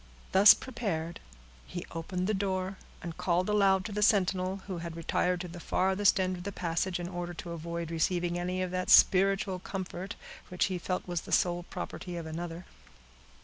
[0.31, 1.19] Thus prepared,
[1.67, 5.59] he opened the door, and called aloud to the sentinel, who had retired to the
[5.59, 10.15] farthest end of the passage, in order to avoid receiving any of that spiritual comfort,
[10.49, 12.65] which he felt was the sole property of another.